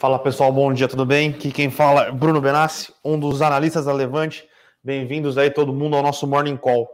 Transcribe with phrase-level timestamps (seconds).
[0.00, 1.28] Fala pessoal, bom dia, tudo bem?
[1.28, 4.48] Aqui quem fala é Bruno Benassi, um dos analistas da Levante.
[4.82, 6.88] Bem-vindos aí todo mundo ao nosso Morning Call.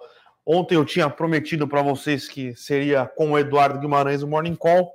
[0.45, 4.93] Ontem eu tinha prometido para vocês que seria com o Eduardo Guimarães o Morning Call,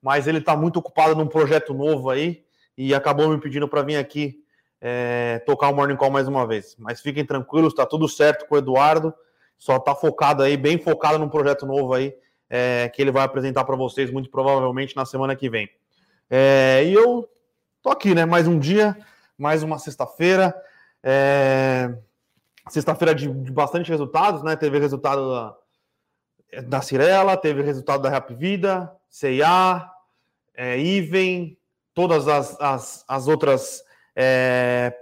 [0.00, 2.44] mas ele está muito ocupado num projeto novo aí
[2.78, 4.44] e acabou me pedindo para vir aqui
[4.80, 6.76] é, tocar o Morning Call mais uma vez.
[6.78, 9.12] Mas fiquem tranquilos, está tudo certo com o Eduardo,
[9.58, 12.14] só está focado aí, bem focado num projeto novo aí
[12.48, 15.68] é, que ele vai apresentar para vocês muito provavelmente na semana que vem.
[16.30, 17.28] É, e eu
[17.82, 18.24] tô aqui, né?
[18.24, 18.96] Mais um dia,
[19.36, 20.54] mais uma sexta-feira.
[21.02, 21.94] É...
[22.68, 24.54] Sexta-feira de, de, bastante resultados, né?
[24.54, 29.90] Teve resultado da, da Cirela, teve resultado da Rap Vida, CIA,
[30.54, 31.58] é, Iven,
[31.94, 33.82] todas as, as, as outras
[34.14, 34.94] é,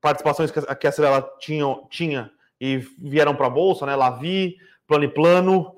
[0.00, 3.96] participações que a, que a Cirela tinha, tinha e vieram para a Bolsa, né?
[3.96, 5.74] Lavi, Plano e Plano,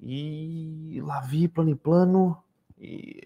[0.00, 2.42] e Lavi, Plano e Plano,
[2.78, 3.20] e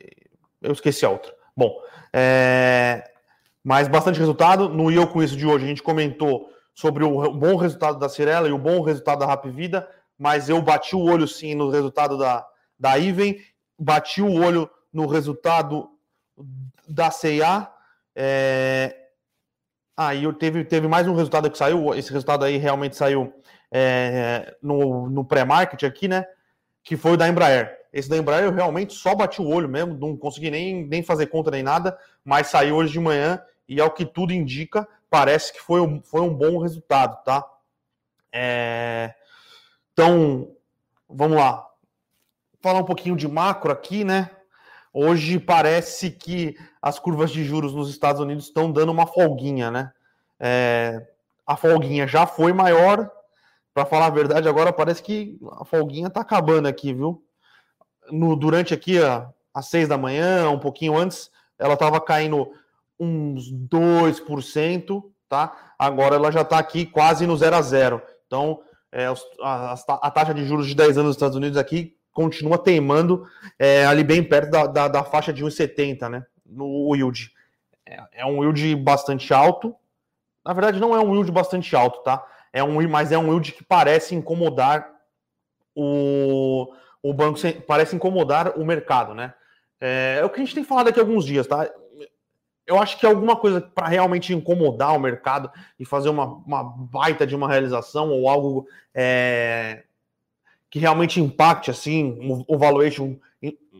[0.62, 1.37] eu esqueci a outra.
[1.58, 1.76] Bom,
[2.12, 3.02] é...
[3.64, 4.68] mas bastante resultado.
[4.68, 8.48] No Eu Com Isso de hoje, a gente comentou sobre o bom resultado da Cirela
[8.48, 12.16] e o bom resultado da Rap Vida, mas eu bati o olho sim no resultado
[12.16, 12.46] da,
[12.78, 13.40] da Iven,
[13.76, 15.90] bati o olho no resultado
[16.88, 17.68] da CIA.
[18.14, 18.94] É...
[19.96, 23.34] Aí ah, teve, teve mais um resultado que saiu, esse resultado aí realmente saiu
[23.68, 26.24] é, no, no pré-market aqui, né?
[26.84, 27.77] Que foi o da Embraer.
[27.92, 31.26] Esse da Embraer eu realmente só bati o olho mesmo, não consegui nem, nem fazer
[31.26, 35.60] conta nem nada, mas saiu hoje de manhã e ao que tudo indica, parece que
[35.60, 37.44] foi um, foi um bom resultado, tá?
[38.32, 39.14] É...
[39.92, 40.50] Então,
[41.08, 41.66] vamos lá.
[42.60, 44.30] Falar um pouquinho de macro aqui, né?
[44.92, 49.92] Hoje parece que as curvas de juros nos Estados Unidos estão dando uma folguinha, né?
[50.40, 51.06] É...
[51.46, 53.10] A folguinha já foi maior,
[53.72, 57.22] para falar a verdade, agora parece que a folguinha tá acabando aqui, viu?
[58.10, 62.50] No, durante aqui a, às seis da manhã, um pouquinho antes, ela estava caindo
[62.98, 65.74] uns 2%, tá?
[65.78, 68.02] Agora ela já está aqui quase no zero a zero.
[68.26, 68.60] Então,
[68.90, 69.06] é,
[69.42, 73.24] a, a, taxa de juros de 10 anos nos Estados Unidos aqui continua teimando
[73.58, 76.26] é, ali bem perto da, da, da faixa de 1,70, né?
[76.44, 77.30] No yield.
[77.86, 79.74] É, é, um yield bastante alto.
[80.44, 82.24] Na verdade, não é um yield bastante alto, tá?
[82.52, 84.90] É um, mas é um yield que parece incomodar
[85.74, 86.72] o,
[87.02, 89.34] o banco parece incomodar o mercado, né?
[89.80, 91.70] É, é, o que a gente tem falado aqui há alguns dias, tá?
[92.66, 97.26] Eu acho que alguma coisa para realmente incomodar o mercado e fazer uma, uma baita
[97.26, 99.84] de uma realização ou algo é,
[100.68, 103.16] que realmente impacte assim o, o valuation,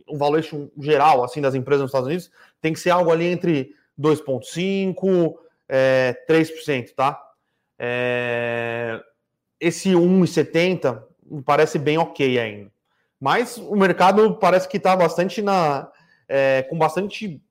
[0.07, 3.75] o valuation geral assim das empresas nos Estados Unidos tem que ser algo ali entre
[3.99, 5.35] 2,5%
[5.69, 7.21] é, 3%, tá?
[7.77, 8.99] É,
[9.59, 12.71] esse 1,70 me parece bem ok ainda.
[13.19, 15.91] Mas o mercado parece que está bastante na.
[16.27, 17.41] É, com bastante.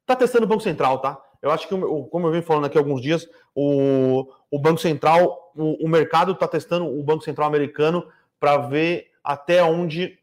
[0.00, 1.20] Está testando o Banco Central, tá?
[1.42, 5.84] Eu acho que, como eu venho falando aqui alguns dias, o, o Banco Central, o,
[5.84, 8.08] o mercado está testando o Banco Central americano
[8.40, 10.18] para ver até onde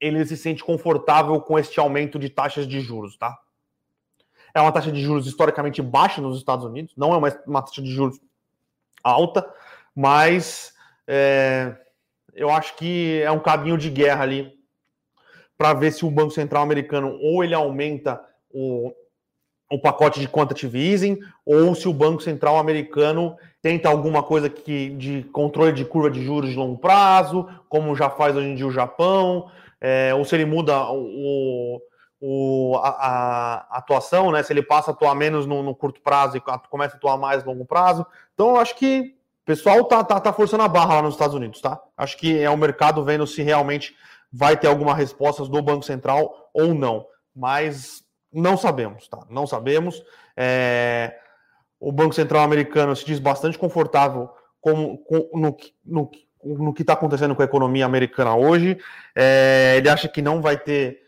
[0.00, 3.36] ele se sente confortável com este aumento de taxas de juros, tá?
[4.52, 7.82] É uma taxa de juros historicamente baixa nos Estados Unidos, não é uma, uma taxa
[7.82, 8.20] de juros
[9.02, 9.48] alta,
[9.94, 10.74] mas
[11.06, 11.76] é,
[12.34, 14.52] eu acho que é um caminho de guerra ali
[15.56, 18.92] para ver se o Banco Central americano ou ele aumenta o,
[19.70, 24.90] o pacote de quantitative easing ou se o Banco Central americano tenta alguma coisa que
[24.90, 28.66] de controle de curva de juros de longo prazo, como já faz hoje em dia
[28.66, 31.80] o Japão, é, ou se ele muda o,
[32.20, 34.42] o, a, a, atuação, né?
[34.42, 36.40] Se ele passa a atuar menos no, no curto prazo e
[36.70, 38.06] começa a atuar mais no longo prazo.
[38.32, 39.13] Então, eu acho que
[39.44, 41.78] o pessoal tá, tá, tá forçando a barra lá nos Estados Unidos, tá?
[41.98, 43.94] Acho que é o mercado vendo se realmente
[44.32, 47.04] vai ter alguma resposta do Banco Central ou não.
[47.36, 48.02] Mas
[48.32, 49.22] não sabemos, tá?
[49.28, 50.02] Não sabemos.
[50.34, 51.14] É...
[51.78, 54.30] O Banco Central americano se diz bastante confortável
[54.62, 55.54] com, com, no,
[55.84, 56.10] no,
[56.42, 58.78] no que está acontecendo com a economia americana hoje.
[59.14, 59.74] É...
[59.76, 61.02] Ele acha que não vai ter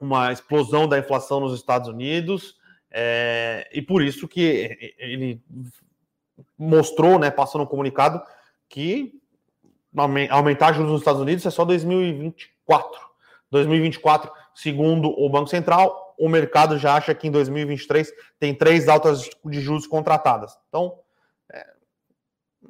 [0.00, 2.56] uma explosão da inflação nos Estados Unidos.
[2.90, 3.68] É...
[3.70, 5.42] E por isso que ele
[6.58, 8.22] mostrou, né, passou no comunicado,
[8.68, 9.12] que
[10.30, 13.00] aumentar juros nos Estados Unidos é só 2024.
[13.50, 19.28] 2024, segundo o Banco Central, o mercado já acha que em 2023 tem três altas
[19.44, 20.56] de juros contratadas.
[20.68, 20.98] Então,
[21.52, 21.66] é,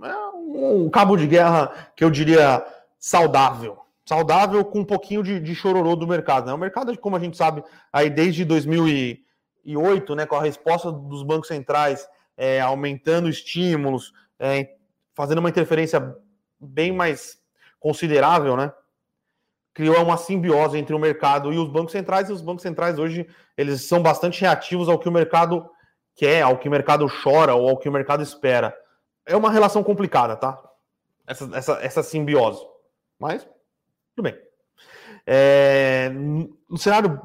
[0.02, 2.64] é um cabo de guerra que eu diria
[2.98, 3.78] saudável.
[4.04, 6.46] Saudável com um pouquinho de, de chororô do mercado.
[6.46, 6.52] Né?
[6.52, 11.48] O mercado, como a gente sabe, aí desde 2008, né, com a resposta dos bancos
[11.48, 12.08] centrais
[12.42, 14.74] é, aumentando estímulos, é,
[15.14, 16.12] fazendo uma interferência
[16.58, 17.38] bem mais
[17.78, 18.72] considerável, né?
[19.72, 23.28] criou uma simbiose entre o mercado e os bancos centrais, e os bancos centrais hoje
[23.56, 25.70] eles são bastante reativos ao que o mercado
[26.16, 28.76] quer, ao que o mercado chora ou ao que o mercado espera.
[29.24, 30.60] É uma relação complicada, tá?
[31.24, 32.60] Essa, essa, essa simbiose.
[33.20, 33.44] Mas,
[34.16, 34.36] tudo bem.
[35.24, 37.22] É, no cenário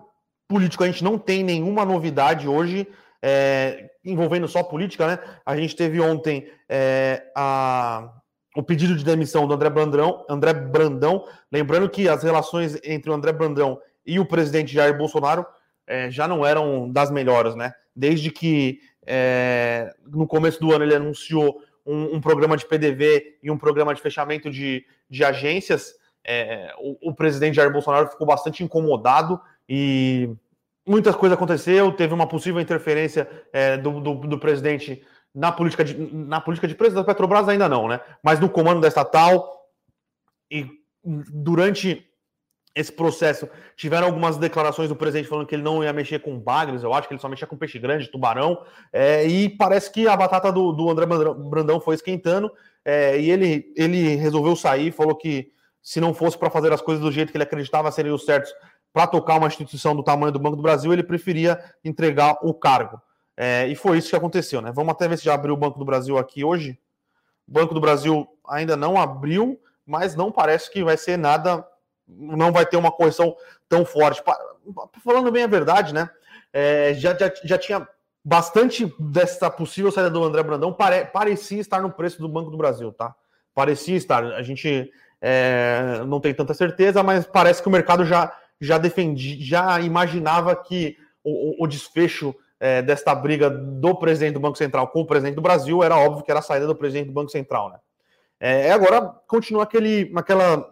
[0.47, 2.87] político, a gente não tem nenhuma novidade hoje
[3.29, 5.19] é, envolvendo só política, né?
[5.45, 8.09] A gente teve ontem é, a,
[8.55, 11.25] o pedido de demissão do André Brandão, André Brandão.
[11.51, 15.45] Lembrando que as relações entre o André Brandão e o presidente Jair Bolsonaro
[15.85, 17.73] é, já não eram das melhores, né?
[17.93, 23.51] Desde que é, no começo do ano ele anunciou um, um, programa de PDV e
[23.51, 25.93] um programa de fechamento de, de agências,
[26.25, 30.29] é, o, o, presidente Jair Bolsonaro ficou bastante incomodado e
[30.87, 31.91] muitas coisas aconteceu.
[31.91, 35.03] Teve uma possível interferência é, do, do, do, presidente
[35.33, 37.99] na política de, na política de preço da Petrobras ainda não, né?
[38.23, 39.67] Mas no comando da estatal
[40.49, 40.67] e
[41.03, 42.07] durante
[42.77, 46.83] esse processo tiveram algumas declarações do presidente falando que ele não ia mexer com bagres,
[46.83, 48.63] eu acho que ele só mexia com peixe grande, tubarão,
[48.93, 52.51] é, e parece que a batata do, do André Brandão foi esquentando
[52.85, 55.51] é, e ele, ele resolveu sair, falou que
[55.81, 58.53] se não fosse para fazer as coisas do jeito que ele acreditava seriam os certos
[58.97, 62.99] para tocar uma instituição do tamanho do Banco do Brasil, ele preferia entregar o cargo.
[63.37, 64.71] É, e foi isso que aconteceu, né?
[64.73, 66.79] Vamos até ver se já abriu o Banco do Brasil aqui hoje.
[67.47, 71.63] O Banco do Brasil ainda não abriu, mas não parece que vai ser nada
[72.07, 73.35] não vai ter uma correção
[73.69, 74.23] tão forte.
[75.03, 76.09] Falando bem a verdade, né?
[76.51, 77.87] É, já, já, já tinha
[78.25, 82.57] bastante dessa possível saída do André Brandão, pare, parecia estar no preço do Banco do
[82.57, 83.13] Brasil, tá?
[83.53, 84.23] Parecia estar.
[84.23, 84.91] A gente
[85.21, 90.55] é, não tem tanta certeza, mas parece que o mercado já, já defendia, já imaginava
[90.55, 95.35] que o, o desfecho é, desta briga do presidente do Banco Central com o presidente
[95.35, 97.79] do Brasil era óbvio que era a saída do presidente do Banco Central, né?
[98.39, 100.69] É, agora continua aquele, aquela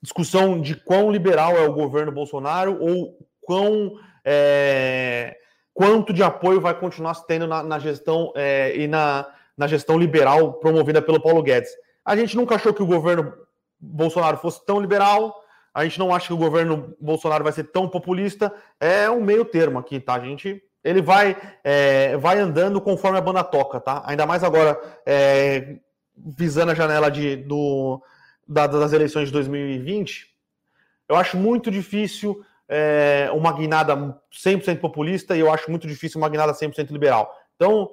[0.00, 5.36] discussão de quão liberal é o governo Bolsonaro ou quão é,
[5.74, 10.54] quanto de apoio vai continuar tendo na, na gestão é, e na, na gestão liberal
[10.54, 11.70] promovida pelo Paulo Guedes.
[12.04, 13.32] A gente nunca achou que o governo
[13.78, 15.34] Bolsonaro fosse tão liberal,
[15.72, 19.44] a gente não acha que o governo Bolsonaro vai ser tão populista, é um meio
[19.44, 20.14] termo aqui, tá?
[20.14, 24.02] A gente ele vai é, vai andando conforme a banda toca, tá?
[24.06, 25.76] Ainda mais agora é,
[26.16, 28.02] visando a janela de, do,
[28.46, 30.26] das eleições de 2020,
[31.08, 36.28] eu acho muito difícil é, uma guinada 100% populista e eu acho muito difícil uma
[36.28, 37.34] guinada 100% liberal.
[37.56, 37.90] Então,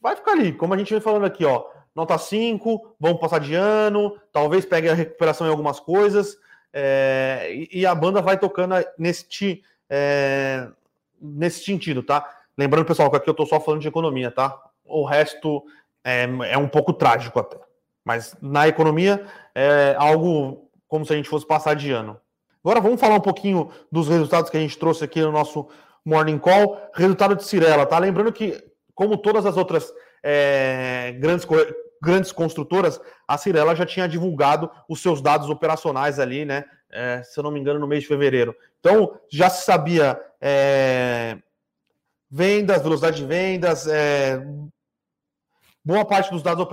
[0.00, 1.64] vai ficar ali, como a gente vem falando aqui, ó,
[1.94, 6.36] nota 5, vamos passar de ano, talvez pegue a recuperação em algumas coisas,
[6.78, 10.68] é, e, a banda vai tocando nesse, é,
[11.18, 12.28] nesse sentido, tá?
[12.56, 14.54] Lembrando, pessoal, que aqui eu tô só falando de economia, tá?
[14.84, 15.64] O resto
[16.04, 17.58] é, é um pouco trágico até.
[18.04, 19.24] Mas na economia
[19.54, 22.20] é algo como se a gente fosse passar de ano.
[22.62, 25.66] Agora vamos falar um pouquinho dos resultados que a gente trouxe aqui no nosso
[26.04, 26.78] Morning Call.
[26.92, 27.98] Resultado de Cirela, tá?
[27.98, 28.62] Lembrando que,
[28.94, 29.90] como todas as outras
[30.22, 31.46] é, grandes,
[32.02, 36.64] grandes construtoras, a Cirela já tinha divulgado os seus dados operacionais ali, né?
[36.90, 38.54] É, se eu não me engano, no mês de fevereiro.
[38.80, 41.36] Então, já se sabia é,
[42.30, 44.40] vendas, velocidade de vendas, é,
[45.84, 46.66] boa parte dos dados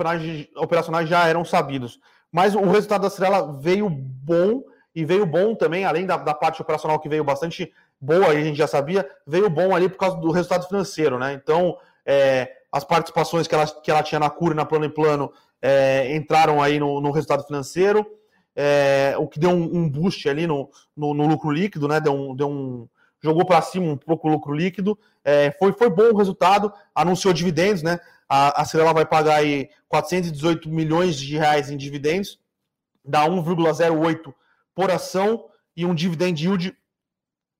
[0.56, 1.98] operacionais já eram sabidos.
[2.30, 4.62] Mas o resultado da Cirela veio bom,
[4.94, 8.56] e veio bom também, além da, da parte operacional que veio bastante boa, a gente
[8.56, 11.32] já sabia, veio bom ali por causa do resultado financeiro, né?
[11.32, 14.88] Então, é, as participações que ela, que ela tinha na Cura e na Plano e
[14.88, 15.32] Plano
[15.62, 18.06] é, entraram aí no, no resultado financeiro,
[18.54, 22.00] é, o que deu um, um boost ali no, no, no, lucro líquido, né?
[22.00, 22.88] Deu um, deu um,
[23.22, 24.98] jogou para cima um pouco o lucro líquido.
[25.24, 27.98] É, foi, foi bom o resultado, anunciou dividendos, né?
[28.28, 32.38] A, a Cirela vai pagar aí 418 milhões de reais em dividendos,
[33.04, 34.34] dá 1,08
[34.74, 35.46] por ação
[35.76, 36.76] e um dividend yield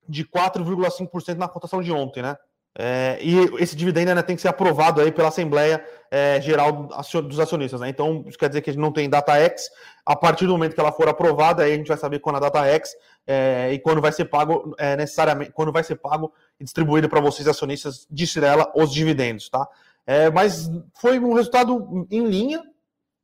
[0.09, 2.37] de 4,5% na cotação de ontem, né?
[2.77, 6.89] É, e esse dividendo ainda tem que ser aprovado aí pela Assembleia é, Geral
[7.23, 7.89] dos Acionistas, né?
[7.89, 9.71] Então, isso quer dizer que a gente não tem data X.
[10.05, 12.41] A partir do momento que ela for aprovada, aí a gente vai saber quando a
[12.41, 12.91] data X
[13.27, 17.21] é, e quando vai ser pago é, necessariamente, quando vai ser pago e distribuído para
[17.21, 19.67] vocês acionistas de Cirela os dividendos, tá?
[20.07, 20.69] É, mas
[21.01, 22.63] foi um resultado em linha,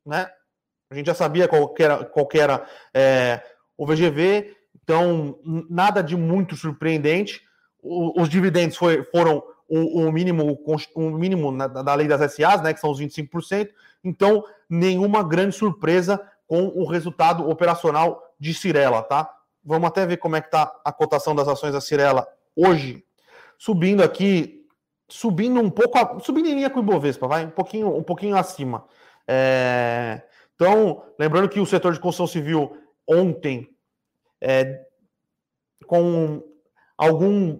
[0.06, 0.30] né?
[0.90, 3.42] A gente já sabia qual era, qual era é,
[3.76, 5.38] o VGV, então
[5.68, 7.42] nada de muito surpreendente.
[7.82, 10.58] Os dividendos foi, foram o, o, mínimo,
[10.94, 13.70] o mínimo na, da lei das SAs, né, que são os 25%,
[14.02, 19.30] então nenhuma grande surpresa com o resultado operacional de Cirela, tá?
[19.64, 23.04] Vamos até ver como é que está a cotação das ações da Cirela hoje.
[23.58, 24.60] Subindo aqui
[25.10, 28.86] subindo um pouco, subindo em linha com o Ibovespa, vai um pouquinho, um pouquinho acima.
[29.26, 30.22] É,
[30.54, 33.68] então, lembrando que o setor de construção civil ontem
[34.40, 34.86] é,
[35.86, 36.42] com
[36.96, 37.58] algum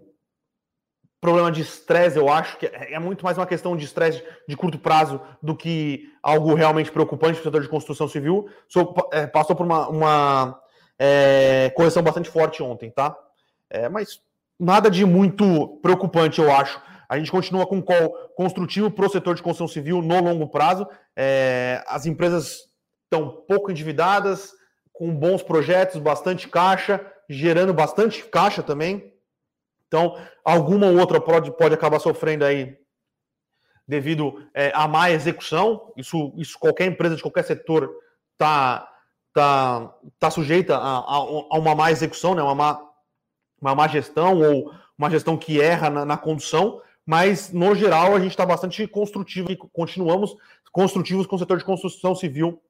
[1.21, 4.79] problema de estresse, eu acho que é muito mais uma questão de estresse de curto
[4.79, 8.49] prazo do que algo realmente preocupante para o setor de construção civil.
[9.13, 10.61] É, passou por uma, uma
[10.99, 13.17] é, correção bastante forte ontem, tá?
[13.69, 14.21] É, mas
[14.59, 16.81] nada de muito preocupante, eu acho.
[17.09, 20.87] A gente continua com call construtivo para o setor de construção civil no longo prazo.
[21.15, 22.71] É, as empresas
[23.05, 24.53] estão pouco endividadas,
[24.93, 29.13] com bons projetos, bastante caixa, gerando bastante caixa também.
[29.91, 32.79] Então, alguma ou outra pode, pode acabar sofrendo aí
[33.89, 35.93] devido é, a má execução.
[35.97, 37.91] Isso, isso qualquer empresa de qualquer setor
[38.35, 38.89] está
[39.33, 42.43] tá, tá sujeita a, a, a, uma má execução, né?
[42.43, 42.81] uma, má,
[43.61, 46.81] uma má gestão ou uma gestão que erra na, na condução.
[47.05, 50.37] Mas, no geral, a gente está bastante construtivo e continuamos
[50.71, 52.63] construtivos com o setor de construção civil,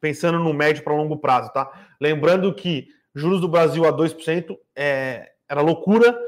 [0.00, 1.52] pensando no médio para longo prazo.
[1.52, 1.70] Tá?
[2.00, 6.18] Lembrando que juros do Brasil a 2% é, era loucura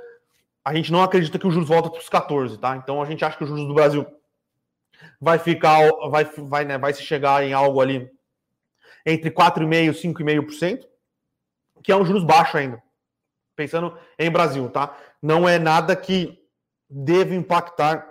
[0.65, 2.77] a gente não acredita que o juros volta para os 14, tá?
[2.77, 4.07] Então a gente acha que o juros do Brasil
[5.21, 5.79] vai ficar,
[6.11, 8.11] vai, vai, né, vai se chegar em algo ali
[9.05, 10.87] entre 4,5% e 5,5%,
[11.83, 12.83] que é um juros baixo ainda.
[13.57, 14.97] Pensando em Brasil, tá?
[15.23, 16.39] Não é nada que
[16.89, 18.07] deve impactar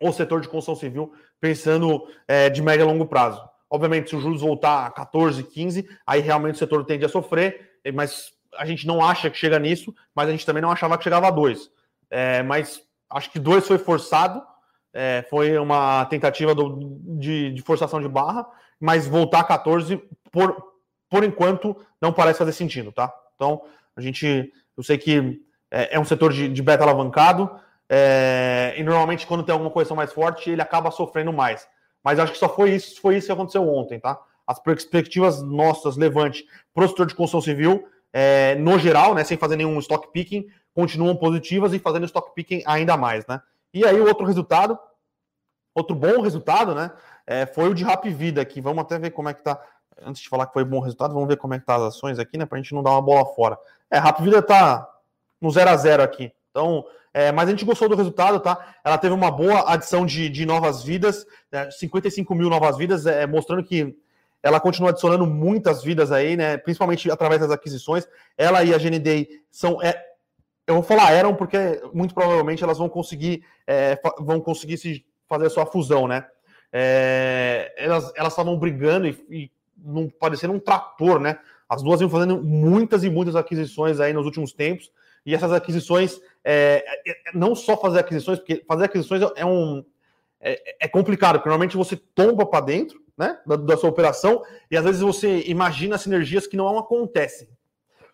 [0.00, 3.42] o setor de construção civil, pensando é, de médio a longo prazo.
[3.70, 7.78] Obviamente, se o juros voltar a 14, 15, aí realmente o setor tende a sofrer,
[7.92, 11.04] mas a gente não acha que chega nisso, mas a gente também não achava que
[11.04, 11.70] chegava a 2.
[12.10, 14.42] É, mas acho que 2 foi forçado,
[14.92, 18.46] é, foi uma tentativa do, de, de, forçação de barra,
[18.78, 20.56] mas voltar a 14, por,
[21.08, 23.12] por enquanto, não parece fazer sentido, tá?
[23.34, 23.62] Então,
[23.96, 27.50] a gente, eu sei que é, é um setor de, de beta alavancado,
[27.88, 31.66] é, e normalmente quando tem alguma correção mais forte, ele acaba sofrendo mais.
[32.02, 34.18] Mas acho que só foi isso, foi isso que aconteceu ontem, tá?
[34.46, 39.36] As perspectivas nossas, levante, para o setor de construção civil, é, no geral, né, sem
[39.36, 43.42] fazer nenhum stock picking, continuam positivas e fazendo stock picking ainda mais, né?
[43.72, 44.78] E aí o outro resultado,
[45.74, 46.92] outro bom resultado, né,
[47.26, 48.60] é, foi o de Rap Vida aqui.
[48.60, 49.60] Vamos até ver como é que tá.
[50.00, 52.20] Antes de falar que foi bom resultado, vamos ver como é que tá as ações
[52.20, 53.58] aqui, né, pra gente não dar uma bola fora.
[53.90, 54.88] É, Rap Vida tá
[55.40, 56.32] no 0 a 0 aqui.
[56.52, 58.74] Então, é, mas a gente gostou do resultado, tá?
[58.84, 63.26] Ela teve uma boa adição de, de novas vidas, né, 55 mil novas vidas, é,
[63.26, 63.96] mostrando que
[64.44, 66.58] ela continua adicionando muitas vidas aí, né?
[66.58, 68.06] Principalmente através das aquisições.
[68.36, 69.80] Ela e a GND são.
[69.80, 69.98] É,
[70.66, 75.46] eu vou falar eram porque muito provavelmente elas vão conseguir é, vão conseguir se fazer
[75.46, 76.26] a sua fusão, né?
[76.70, 81.38] É, elas estavam brigando e, e não parecendo um trator, né?
[81.66, 84.92] As duas iam fazendo muitas e muitas aquisições aí nos últimos tempos.
[85.24, 89.82] E essas aquisições, é, é não só fazer aquisições, porque fazer aquisições é um
[90.38, 94.76] é, é complicado, porque normalmente você tomba para dentro né, da, da, sua operação, e
[94.76, 97.48] às vezes você imagina sinergias que não acontecem.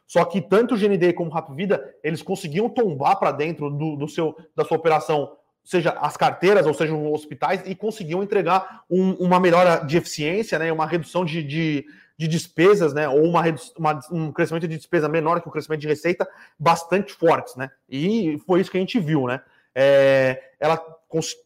[0.06, 3.94] Só que tanto o GND como o Rap Vida, eles conseguiam tombar para dentro do,
[3.96, 8.82] do, seu, da sua operação, seja as carteiras, ou seja, os hospitais, e conseguiam entregar
[8.90, 13.42] um, uma melhora de eficiência, né, uma redução de, de, de despesas, né, ou uma,
[13.78, 16.28] uma, um crescimento de despesa menor que o crescimento de receita,
[16.58, 19.40] bastante fortes, né, e foi isso que a gente viu, né.
[19.72, 20.76] É, ela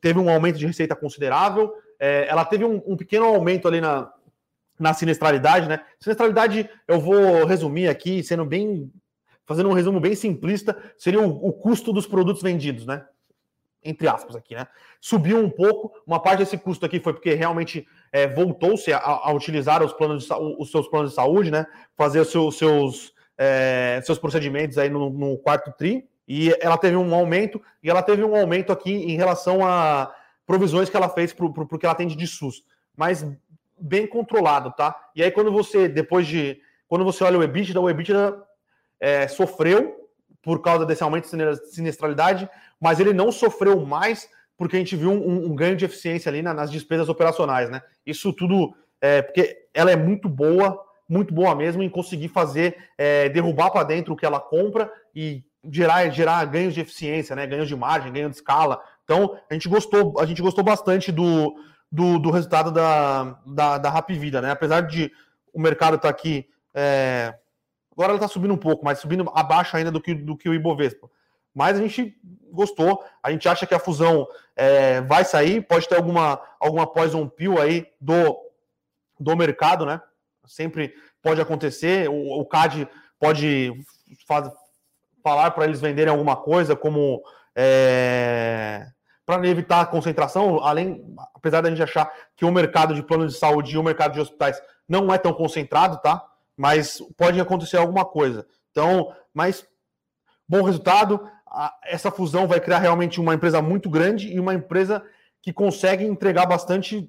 [0.00, 1.70] teve um aumento de receita considerável,
[2.04, 4.12] é, ela teve um, um, pequeno aumento ali na,
[4.78, 5.80] na sinistralidade, né?
[5.98, 8.92] Sinistralidade, eu vou resumir aqui, sendo bem.
[9.46, 13.06] fazendo um resumo bem simplista, seria o, o custo dos produtos vendidos, né?
[13.82, 14.66] Entre aspas aqui, né?
[15.00, 19.32] Subiu um pouco, uma parte desse custo aqui foi porque realmente é, voltou-se a, a,
[19.32, 21.66] utilizar os, planos de, os seus planos de saúde, né?
[21.96, 26.96] Fazer os seus, seus, é, seus procedimentos aí no, no quarto TRI, e ela teve
[26.96, 30.14] um aumento, e ela teve um aumento aqui em relação a
[30.46, 32.64] provisões que ela fez para o que ela atende de SUS,
[32.96, 33.26] mas
[33.78, 34.94] bem controlado, tá?
[35.14, 38.42] E aí quando você, depois de, quando você olha o EBITDA, o EBITDA
[39.00, 40.08] é, sofreu
[40.42, 42.48] por causa desse aumento de sinistralidade,
[42.80, 46.42] mas ele não sofreu mais porque a gente viu um, um ganho de eficiência ali
[46.42, 47.82] na, nas despesas operacionais, né?
[48.06, 53.28] Isso tudo é porque ela é muito boa, muito boa mesmo em conseguir fazer é,
[53.28, 57.46] derrubar para dentro o que ela compra e gerar, gerar ganhos de eficiência, né?
[57.46, 58.80] Ganhos de margem, ganho de escala.
[59.04, 61.54] Então, a gente gostou, a gente gostou bastante do,
[61.90, 64.50] do, do resultado da, da, da Rap Vida, né?
[64.50, 65.12] Apesar de
[65.52, 66.48] o mercado estar tá aqui.
[66.74, 67.34] É...
[67.92, 70.54] Agora ela está subindo um pouco, mas subindo abaixo ainda do que, do que o
[70.54, 71.08] Ibovespa.
[71.54, 72.18] Mas a gente
[72.50, 77.28] gostou, a gente acha que a fusão é, vai sair, pode ter alguma, alguma poison
[77.28, 78.36] pill aí do,
[79.20, 80.00] do mercado, né?
[80.44, 80.92] Sempre
[81.22, 82.88] pode acontecer, o, o CAD
[83.20, 83.72] pode
[84.26, 84.50] faz,
[85.22, 87.22] falar para eles venderem alguma coisa, como
[87.56, 88.86] é,
[89.26, 93.34] para evitar a concentração, além, apesar da gente achar que o mercado de plano de
[93.34, 96.22] saúde e o mercado de hospitais não é tão concentrado, tá?
[96.56, 98.46] Mas pode acontecer alguma coisa.
[98.70, 99.66] Então, mas
[100.48, 101.28] bom resultado.
[101.84, 105.02] Essa fusão vai criar realmente uma empresa muito grande e uma empresa
[105.40, 107.08] que consegue entregar bastante.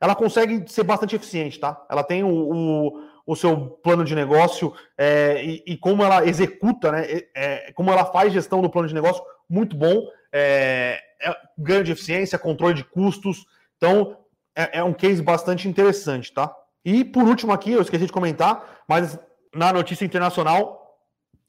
[0.00, 1.84] Ela consegue ser bastante eficiente, tá?
[1.90, 2.92] Ela tem o, o,
[3.26, 7.06] o seu plano de negócio é, e, e, como ela executa, né?
[7.34, 10.02] É, como ela faz gestão do plano de negócio, muito bom.
[10.32, 13.46] É, é ganho de eficiência, controle de custos.
[13.76, 14.18] Então,
[14.54, 16.54] é, é um case bastante interessante, tá?
[16.84, 19.18] E por último aqui, eu esqueci de comentar, mas
[19.54, 21.00] na notícia internacional,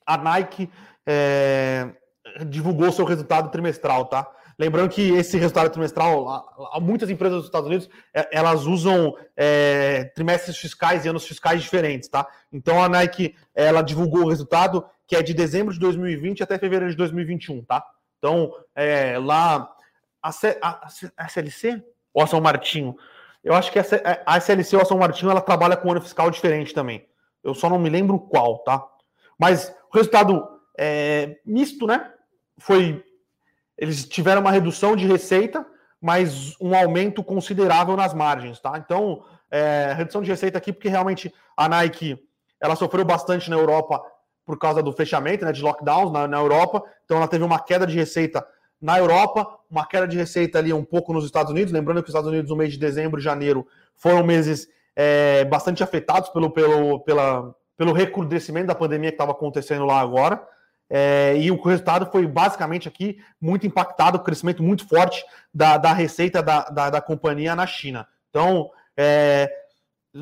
[0.05, 0.69] a Nike
[1.05, 1.89] é,
[2.47, 4.27] divulgou seu resultado trimestral, tá?
[4.59, 6.43] Lembrando que esse resultado trimestral,
[6.81, 12.09] muitas empresas dos Estados Unidos, é, elas usam é, trimestres fiscais e anos fiscais diferentes,
[12.09, 12.25] tá?
[12.51, 16.91] Então a Nike, ela divulgou o resultado que é de dezembro de 2020 até fevereiro
[16.91, 17.83] de 2021, tá?
[18.17, 19.73] Então, é, lá,
[20.21, 20.29] a,
[20.61, 20.87] a,
[21.17, 21.83] a SLC
[22.13, 22.95] ou a São Martinho?
[23.43, 26.73] Eu acho que a SLC ou a São Martinho, ela trabalha com ano fiscal diferente
[26.73, 27.07] também.
[27.43, 28.85] Eu só não me lembro qual, tá?
[29.39, 30.45] Mas o resultado
[30.77, 32.11] é, misto, né?
[32.59, 33.03] Foi
[33.77, 35.65] eles tiveram uma redução de receita,
[36.01, 38.77] mas um aumento considerável nas margens, tá?
[38.77, 42.17] Então, é, redução de receita aqui, porque realmente a Nike
[42.59, 44.01] ela sofreu bastante na Europa
[44.47, 47.85] por causa do fechamento, né, de lockdowns na, na Europa, então ela teve uma queda
[47.85, 48.47] de receita
[48.81, 52.13] na Europa, uma queda de receita ali um pouco nos Estados Unidos, lembrando que os
[52.13, 57.01] Estados Unidos no mês de dezembro e janeiro foram meses é, bastante afetados pelo, pelo,
[57.01, 60.41] pela, pelo recrudescimento da pandemia que estava acontecendo lá agora.
[60.89, 65.21] É, e o resultado foi basicamente aqui muito impactado, crescimento muito forte
[65.53, 68.07] da, da receita da, da, da companhia na China.
[68.29, 69.51] Então, é,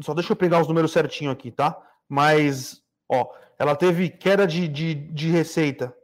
[0.02, 1.78] só deixa eu pegar os números certinho aqui, tá?
[2.10, 5.96] Mas, ó, ela teve queda de, de, de receita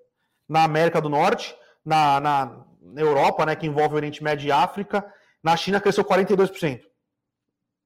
[0.48, 2.66] na América do Norte, na, na
[2.96, 5.06] Europa, né, que envolve o Oriente Médio e África.
[5.44, 6.82] Na China cresceu 42%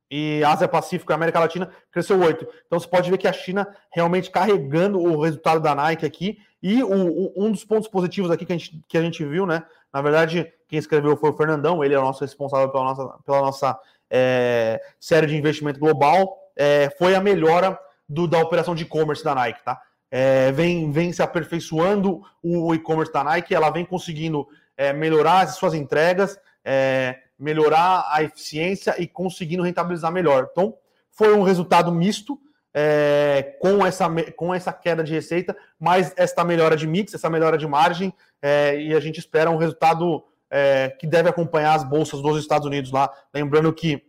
[0.10, 2.48] e Ásia Pacífico e América Latina cresceu 8.
[2.66, 6.38] Então você pode ver que a China realmente carregando o resultado da Nike aqui.
[6.62, 9.46] E o, o, um dos pontos positivos aqui que a, gente, que a gente viu,
[9.46, 9.64] né?
[9.94, 13.42] Na verdade, quem escreveu foi o Fernandão, ele é o nosso responsável pela nossa, pela
[13.42, 16.38] nossa é, série de investimento global.
[16.56, 19.82] É, foi a melhora do, da operação de e-commerce da Nike, tá?
[20.12, 25.56] É, vem, vem se aperfeiçoando o e-commerce da Nike, ela vem conseguindo é, melhorar as
[25.56, 26.40] suas entregas.
[26.64, 30.48] É, melhorar a eficiência e conseguindo rentabilizar melhor.
[30.52, 30.76] Então,
[31.12, 32.40] foi um resultado misto
[32.74, 37.58] é, com, essa, com essa queda de receita, mas esta melhora de mix, essa melhora
[37.58, 42.22] de margem, é, e a gente espera um resultado é, que deve acompanhar as bolsas
[42.22, 43.10] dos Estados Unidos lá.
[43.34, 44.04] Lembrando que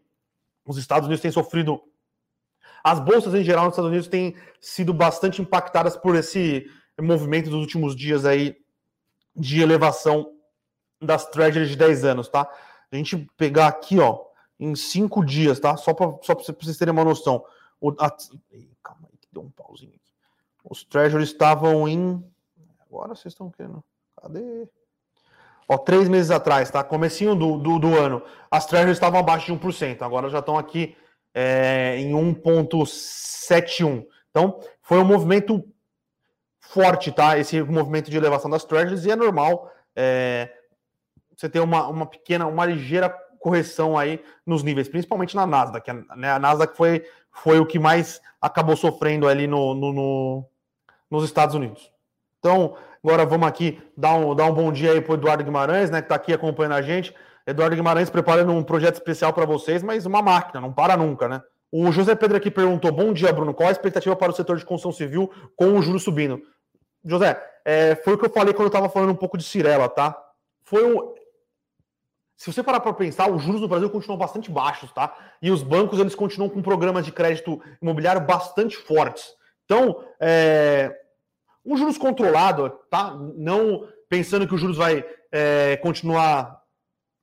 [0.65, 1.81] os Estados Unidos têm sofrido.
[2.87, 6.71] As bolsas em geral nos Estados Unidos têm sido bastante impactadas por esse
[7.01, 8.57] movimento dos últimos dias aí
[9.35, 10.33] de elevação
[11.03, 12.49] das treasuries de 10 anos, tá?
[12.93, 14.27] a gente pegar aqui, ó,
[14.61, 15.77] em cinco dias, tá?
[15.77, 17.45] Só para só vocês terem uma noção.
[17.81, 18.09] O, a,
[18.81, 20.13] calma aí, que deu um pauzinho aqui.
[20.63, 22.25] Os treasuries estavam em.
[22.89, 23.83] Agora vocês estão querendo.
[24.23, 24.69] Cadê?
[25.69, 26.85] Ó, três meses atrás, tá?
[26.85, 30.03] Comecinho do, do, do ano, as treasuries estavam abaixo de 1%.
[30.03, 30.97] Agora já estão aqui
[31.39, 34.07] é, em 1,71.
[34.31, 35.63] Então, foi um movimento
[36.59, 37.39] forte, tá?
[37.39, 39.71] Esse movimento de elevação das treasuries e é normal.
[39.95, 40.51] É,
[41.37, 45.93] você ter uma, uma pequena, uma ligeira correção aí nos níveis, principalmente na Nasdaq.
[46.17, 46.31] Né?
[46.31, 50.49] A Nasdaq foi, foi o que mais acabou sofrendo ali no, no, no
[51.11, 51.93] nos Estados Unidos.
[52.39, 56.01] Então, agora vamos aqui dar um, dar um bom dia aí para Eduardo Guimarães, né,
[56.01, 57.15] que está aqui acompanhando a gente.
[57.47, 61.43] Eduardo Guimarães preparando um projeto especial para vocês, mas uma máquina, não para nunca, né?
[61.71, 63.55] O José Pedro aqui perguntou: Bom dia, Bruno.
[63.55, 66.41] Qual a expectativa para o setor de construção civil com o juro subindo?
[67.05, 69.89] José, é, foi o que eu falei quando eu estava falando um pouco de Cirela,
[69.89, 70.17] tá?
[70.65, 71.15] Foi um,
[72.37, 75.17] se você parar para pensar, os juros no Brasil continuam bastante baixos, tá?
[75.41, 79.35] E os bancos eles continuam com programas de crédito imobiliário bastante fortes.
[79.65, 80.95] Então, é,
[81.65, 83.17] um juros controlado, tá?
[83.37, 86.61] Não pensando que o juros vai é, continuar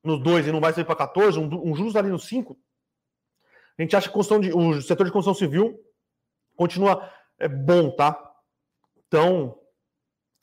[0.04, 2.58] nos 2 e não vai sair para 14, um, um, juros ali nos 5.
[3.78, 5.80] A gente acha que de, o setor de construção civil
[6.56, 8.20] continua é, bom, tá?
[9.08, 9.58] Então,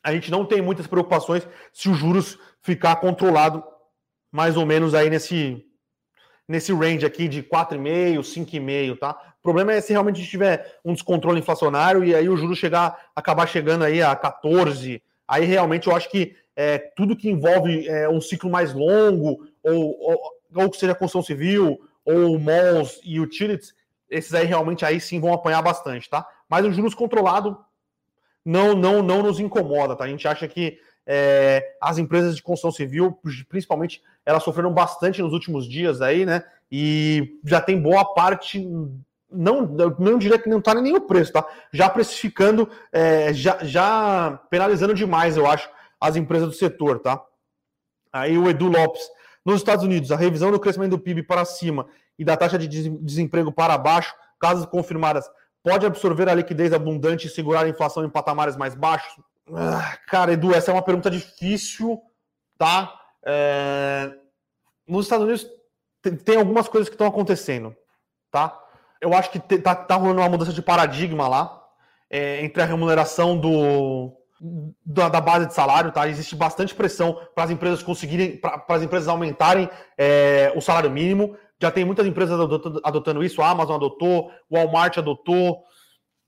[0.03, 3.63] a gente não tem muitas preocupações se os juros ficar controlado
[4.31, 5.63] mais ou menos aí nesse,
[6.47, 9.35] nesse range aqui de 4,5, 5,5, tá?
[9.39, 12.55] O problema é se realmente a gente tiver um descontrole inflacionário e aí o juro
[12.55, 17.87] chegar, acabar chegando aí a 14, aí realmente eu acho que é, tudo que envolve
[17.87, 20.21] é, um ciclo mais longo, ou, ou,
[20.55, 23.73] ou que seja construção civil, ou malls e utilities,
[24.09, 26.27] esses aí realmente aí sim vão apanhar bastante, tá?
[26.49, 27.57] Mas o juros controlado
[28.43, 30.03] não, não, não nos incomoda, tá?
[30.03, 35.33] A gente acha que é, as empresas de construção civil, principalmente, elas sofreram bastante nos
[35.33, 36.43] últimos dias aí, né?
[36.71, 38.67] E já tem boa parte
[39.31, 39.61] não,
[39.97, 41.47] não diria que não está nem no preço, tá?
[41.71, 45.69] Já precificando, é, já, já penalizando demais, eu acho,
[45.99, 47.23] as empresas do setor, tá?
[48.11, 49.01] Aí o Edu Lopes,
[49.45, 52.67] nos Estados Unidos, a revisão do crescimento do PIB para cima e da taxa de
[52.67, 55.29] desemprego para baixo, casos confirmadas,
[55.63, 59.23] pode absorver a liquidez abundante e segurar a inflação em patamares mais baixos?
[59.53, 61.99] Ah, cara, Edu, essa é uma pergunta difícil,
[62.57, 62.93] tá?
[63.25, 64.11] É...
[64.87, 65.47] Nos Estados Unidos
[66.25, 67.75] tem, algumas coisas que estão acontecendo,
[68.31, 68.59] tá?
[68.99, 71.61] Eu acho que tá, tá rolando uma mudança de paradigma lá
[72.09, 74.15] é, entre a remuneração do,
[74.83, 76.07] da, da, base de salário, tá?
[76.07, 81.37] Existe bastante pressão para as empresas conseguirem, para as empresas aumentarem é, o salário mínimo.
[81.61, 82.39] Já tem muitas empresas
[82.83, 85.63] adotando, isso, a Amazon adotou, o Walmart adotou.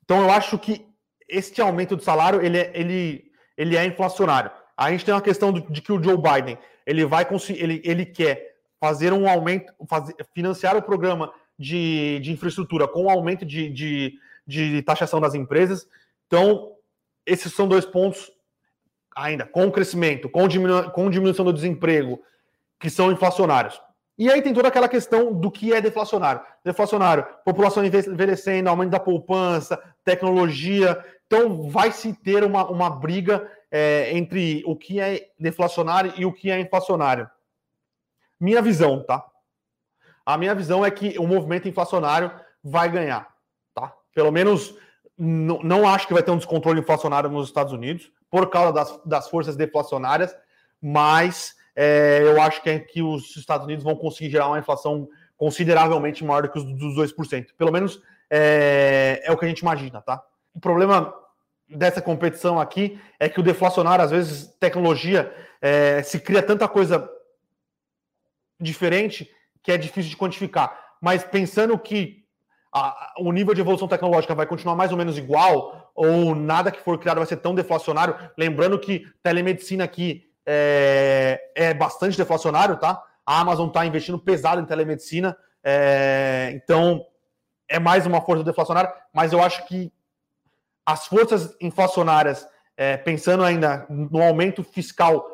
[0.04, 0.86] Então eu acho que
[1.28, 3.23] este aumento do salário ele é, ele,
[3.58, 4.52] ele é inflacionário.
[4.78, 8.58] A gente tem uma questão de que o Joe Biden ele vai ele, ele quer
[8.80, 14.13] fazer um aumento, fazer, financiar o programa de, de infraestrutura com o aumento de, de,
[14.45, 15.88] de taxação das empresas.
[16.28, 16.72] Então,
[17.25, 18.31] esses são dois pontos
[19.15, 22.21] ainda, com o crescimento, com, diminu com diminuição do desemprego,
[22.79, 23.79] que são inflacionários.
[24.17, 26.41] E aí tem toda aquela questão do que é deflacionário.
[26.63, 31.03] Deflacionário, população envelhecendo, aumento da poupança, tecnologia.
[31.25, 36.33] Então vai se ter uma, uma briga é, entre o que é deflacionário e o
[36.33, 37.27] que é inflacionário.
[38.39, 39.25] Minha visão, tá?
[40.25, 42.31] A minha visão é que o movimento inflacionário
[42.63, 43.27] vai ganhar,
[43.73, 43.93] tá?
[44.13, 44.77] Pelo menos
[45.17, 49.30] não acho que vai ter um descontrole inflacionário nos Estados Unidos por causa das, das
[49.30, 50.36] forças deflacionárias,
[50.82, 55.08] mas é, eu acho que, é que os Estados Unidos vão conseguir gerar uma inflação
[55.38, 57.47] consideravelmente maior do que os dos 2%.
[57.58, 60.23] Pelo menos é, é o que a gente imagina, tá?
[60.54, 61.13] O problema
[61.69, 67.10] dessa competição aqui é que o deflacionário, às vezes, tecnologia, é, se cria tanta coisa
[68.60, 69.30] diferente
[69.62, 70.78] que é difícil de quantificar.
[71.02, 72.22] Mas pensando que
[72.73, 76.81] a, o nível de evolução tecnológica vai continuar mais ou menos igual, ou nada que
[76.81, 78.15] for criado vai ser tão deflacionário.
[78.36, 83.01] Lembrando que telemedicina aqui é, é bastante deflacionário, tá?
[83.23, 87.05] A Amazon está investindo pesado em telemedicina, é, então
[87.69, 89.93] é mais uma força deflacionária, mas eu acho que
[90.86, 95.25] as forças inflacionárias, é, pensando ainda no aumento fiscal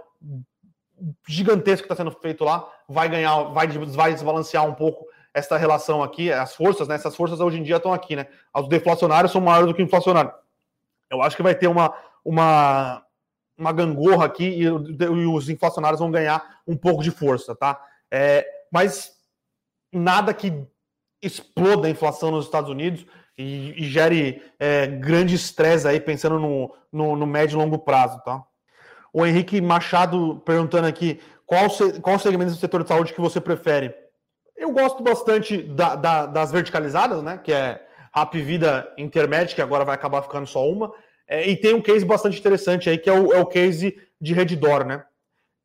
[1.27, 5.08] gigantesco que está sendo feito lá, vai ganhar, vai, vai desbalancear um pouco
[5.39, 6.95] essa relação aqui, as forças, né?
[6.95, 8.27] Essas forças hoje em dia estão aqui, né?
[8.55, 10.31] Os deflacionários são maiores do que o inflacionário.
[11.09, 13.03] Eu acho que vai ter uma, uma,
[13.57, 17.81] uma gangorra aqui e, e os inflacionários vão ganhar um pouco de força, tá?
[18.11, 19.13] É, mas
[19.91, 20.53] nada que
[21.21, 23.05] exploda a inflação nos Estados Unidos
[23.37, 28.21] e, e gere é, grande estresse aí, pensando no, no, no, médio e longo prazo,
[28.23, 28.43] tá?
[29.11, 31.67] O Henrique Machado perguntando aqui, qual,
[32.01, 33.93] qual segmento do setor de saúde que você prefere?
[34.59, 37.39] Eu gosto bastante da, da, das verticalizadas, né?
[37.41, 37.81] Que é
[38.13, 40.91] Rap Vida Intermédia, que agora vai acabar ficando só uma.
[41.25, 44.33] É, e tem um case bastante interessante aí, que é o, é o case de
[44.33, 45.05] Redditor, né?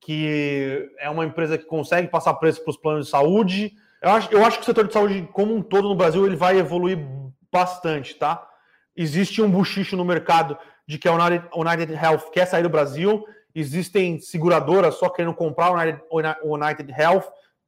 [0.01, 3.73] Que é uma empresa que consegue passar preço para os planos de saúde.
[4.01, 6.37] Eu acho, eu acho que o setor de saúde, como um todo no Brasil, ele
[6.37, 6.99] vai evoluir
[7.51, 8.47] bastante, tá?
[8.97, 13.25] Existe um buchicho no mercado de que a United, United Health quer sair do Brasil.
[13.53, 16.01] Existem seguradoras só querendo comprar o United,
[16.45, 17.25] United Health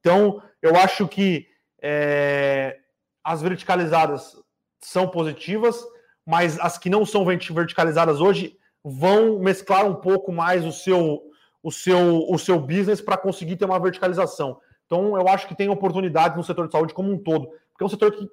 [0.07, 1.47] então, eu acho que
[1.81, 2.77] é,
[3.23, 4.35] as verticalizadas
[4.81, 5.83] são positivas,
[6.25, 11.21] mas as que não são verticalizadas hoje vão mesclar um pouco mais o seu,
[11.61, 14.59] o seu, o seu business para conseguir ter uma verticalização.
[14.85, 17.85] Então, eu acho que tem oportunidades no setor de saúde como um todo, porque é
[17.85, 18.29] um setor que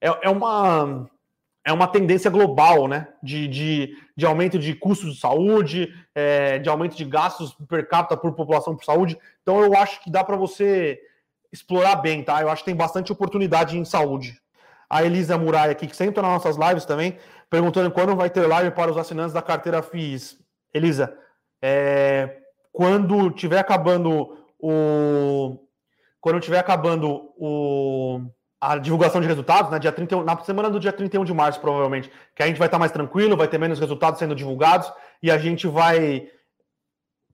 [0.00, 1.08] é, é uma
[1.64, 3.08] é uma tendência global, né?
[3.22, 8.16] De, de, de aumento de custos de saúde, é, de aumento de gastos per capita
[8.16, 9.16] por população por saúde.
[9.42, 11.00] Então eu acho que dá para você
[11.52, 12.40] explorar bem, tá?
[12.40, 14.40] Eu acho que tem bastante oportunidade em saúde.
[14.88, 17.16] A Elisa Murai aqui, que sempre está nas nossas lives também,
[17.50, 20.38] perguntando quando vai ter live para os assinantes da carteira FIIs.
[20.72, 21.16] Elisa,
[21.60, 22.38] é,
[22.72, 25.58] quando tiver acabando o.
[26.20, 28.20] Quando tiver acabando o
[28.62, 29.78] a divulgação de resultados, né?
[29.80, 32.78] Dia 31, na semana do dia 31 de março, provavelmente, que a gente vai estar
[32.78, 36.28] mais tranquilo, vai ter menos resultados sendo divulgados e a gente vai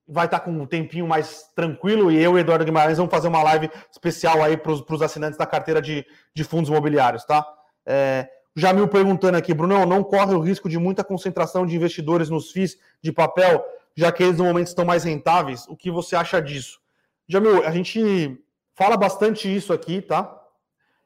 [0.08, 3.42] vai estar com um tempinho mais tranquilo e eu e Eduardo Guimarães vamos fazer uma
[3.42, 7.46] live especial aí para os assinantes da carteira de, de fundos imobiliários, tá?
[7.84, 12.50] É, Jamil perguntando aqui, Brunão, não corre o risco de muita concentração de investidores nos
[12.50, 15.66] FIIs de papel, já que eles no momento estão mais rentáveis?
[15.68, 16.80] O que você acha disso?
[17.28, 18.40] Jamil, a gente
[18.74, 20.34] fala bastante isso aqui, tá?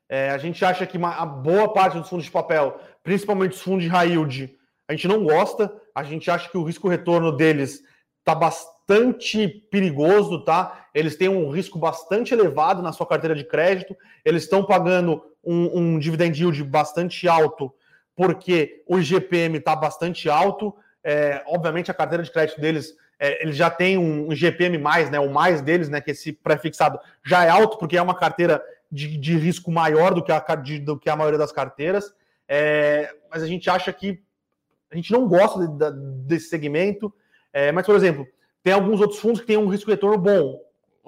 [0.09, 3.83] É, a gente acha que a boa parte dos fundos de papel, principalmente os fundos
[3.83, 4.57] de high yield,
[4.89, 5.73] a gente não gosta.
[5.95, 7.83] A gente acha que o risco-retorno deles
[8.25, 10.87] tá bastante perigoso, tá?
[10.95, 15.79] Eles têm um risco bastante elevado na sua carteira de crédito, eles estão pagando um,
[15.79, 17.73] um dividend yield bastante alto,
[18.15, 20.75] porque o IGPM está bastante alto.
[21.03, 25.21] É, obviamente, a carteira de crédito deles é, ele já tem um, GPM mais, né?
[25.21, 26.01] O mais deles, né?
[26.01, 30.25] Que esse pré-fixado já é alto, porque é uma carteira de, de risco maior do
[30.25, 32.13] que, a, de, do que a maioria das carteiras.
[32.49, 34.21] É, mas a gente acha que
[34.91, 35.93] a gente não gosta de, de,
[36.27, 37.15] desse segmento.
[37.53, 38.27] É, mas, por exemplo,
[38.63, 40.61] tem alguns outros fundos que têm um risco retorno bom.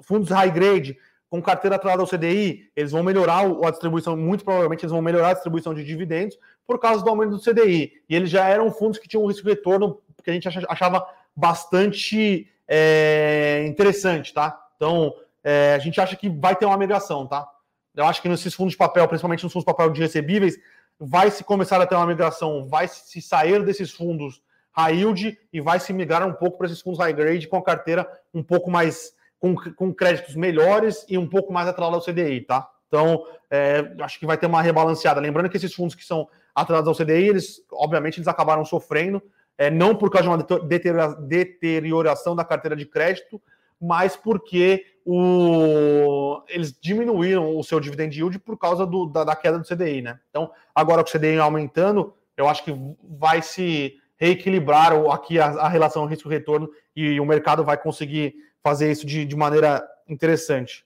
[0.02, 0.98] Fundos high grade,
[1.30, 5.30] com carteira atrelada ao CDI, eles vão melhorar a distribuição, muito provavelmente eles vão melhorar
[5.30, 7.92] a distribuição de dividendos por causa do aumento do CDI.
[8.08, 11.06] E eles já eram fundos que tinham um risco de retorno que a gente achava
[11.36, 14.58] bastante é, interessante, tá?
[14.76, 17.46] Então, é, a gente acha que vai ter uma migração, tá?
[17.94, 20.56] Eu acho que nesses fundos de papel, principalmente nos fundos de papel de recebíveis,
[20.98, 24.42] vai se começar a ter uma migração, vai se sair desses fundos
[24.76, 27.62] high yield e vai se migrar um pouco para esses fundos high grade com a
[27.62, 32.40] carteira um pouco mais com, com créditos melhores e um pouco mais atrelado ao CDI,
[32.42, 32.68] tá?
[32.88, 35.20] Então, é, acho que vai ter uma rebalanceada.
[35.20, 39.22] Lembrando que esses fundos que são atrelados ao CDI, eles, obviamente, eles acabaram sofrendo,
[39.58, 43.40] é, não por causa de uma deterioração da carteira de crédito,
[43.80, 49.58] mas porque o, eles diminuíram o seu dividend yield por causa do, da, da, queda
[49.58, 50.18] do CDI, né?
[50.30, 55.68] Então, agora com o CDI aumentando, eu acho que vai se reequilibrar aqui a, a
[55.68, 60.84] relação risco-retorno e o mercado vai conseguir fazer isso de, de maneira interessante.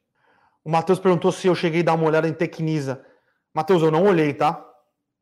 [0.64, 3.04] O Matheus perguntou se eu cheguei a dar uma olhada em Tecnisa.
[3.54, 4.64] Matheus, eu não olhei, tá?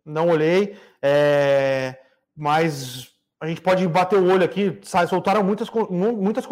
[0.05, 1.97] Não olhei, é...
[2.35, 4.79] mas a gente pode bater o olho aqui.
[5.09, 6.47] Soltaram muitas, muitas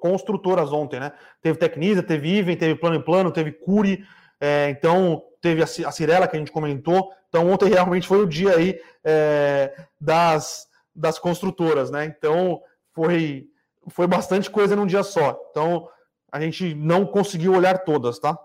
[0.00, 1.12] construtoras ontem, né?
[1.42, 4.04] Teve Tecnisa, teve Iven, teve Plano em Plano, teve Curi,
[4.40, 4.70] é...
[4.70, 7.10] então teve a Cirela que a gente comentou.
[7.28, 9.74] Então ontem realmente foi o dia aí é...
[10.00, 10.66] das,
[11.00, 12.04] das construtoras, né?
[12.04, 12.60] Então
[12.92, 13.48] foi
[13.88, 15.40] foi bastante coisa num dia só.
[15.50, 15.88] Então,
[16.30, 18.38] a gente não conseguiu olhar todas, tá?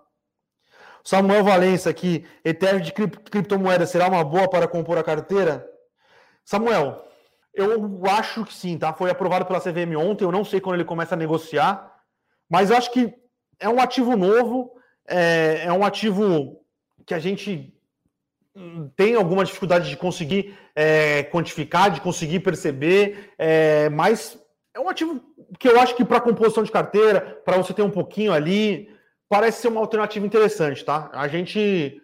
[1.04, 5.70] Samuel Valença aqui, Ethereum de criptomoeda será uma boa para compor a carteira?
[6.44, 7.06] Samuel,
[7.54, 8.92] eu acho que sim, tá?
[8.92, 11.94] Foi aprovado pela CVM ontem, eu não sei quando ele começa a negociar,
[12.50, 13.14] mas eu acho que
[13.60, 14.72] é um ativo novo,
[15.08, 16.60] é, é um ativo
[17.06, 17.75] que a gente
[18.96, 24.38] tem alguma dificuldade de conseguir é, quantificar, de conseguir perceber, é, mas
[24.74, 25.22] é um ativo
[25.60, 28.90] que eu acho que para composição de carteira, para você ter um pouquinho ali,
[29.28, 31.10] parece ser uma alternativa interessante, tá?
[31.14, 32.02] A gente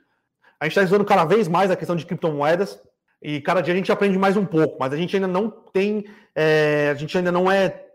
[0.59, 2.79] a gente está estudando cada vez mais a questão de criptomoedas
[3.21, 6.05] e cada dia a gente aprende mais um pouco, mas a gente ainda não tem,
[6.35, 7.87] é, a gente ainda não é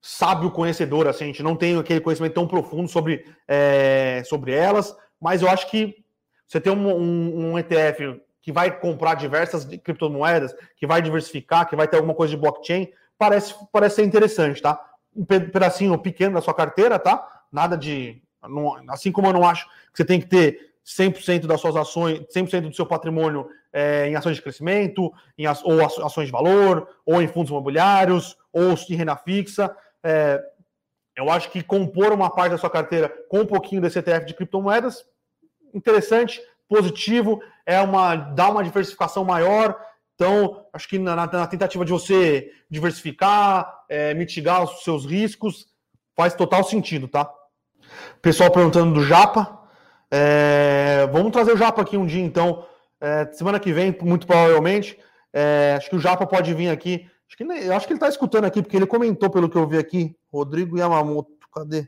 [0.00, 4.96] sábio conhecedor, assim, a gente não tem aquele conhecimento tão profundo sobre, é, sobre elas,
[5.20, 5.96] mas eu acho que
[6.46, 11.74] você tem um, um, um ETF que vai comprar diversas criptomoedas, que vai diversificar, que
[11.74, 14.80] vai ter alguma coisa de blockchain, parece, parece ser interessante, tá?
[15.14, 17.44] Um pedacinho pequeno da sua carteira, tá?
[17.50, 18.22] Nada de.
[18.42, 22.20] Não, assim como eu não acho que você tem que ter 100% das suas ações,
[22.32, 27.20] 100% do seu patrimônio é, em ações de crescimento, em, ou ações de valor, ou
[27.20, 29.74] em fundos imobiliários, ou em renda fixa.
[30.04, 30.40] É,
[31.16, 34.34] eu acho que compor uma parte da sua carteira com um pouquinho desse ETF de
[34.34, 35.04] criptomoedas,
[35.76, 39.76] interessante, positivo, é uma dá uma diversificação maior,
[40.16, 45.66] então, acho que na, na tentativa de você diversificar, é, mitigar os seus riscos,
[46.16, 47.30] faz total sentido, tá?
[48.22, 49.62] Pessoal perguntando do Japa.
[50.10, 52.66] É, vamos trazer o Japa aqui um dia, então.
[52.98, 54.98] É, semana que vem, muito provavelmente.
[55.34, 57.06] É, acho que o Japa pode vir aqui.
[57.28, 59.76] Acho que, acho que ele está escutando aqui, porque ele comentou, pelo que eu vi
[59.76, 60.16] aqui.
[60.32, 61.86] Rodrigo Yamamoto, cadê?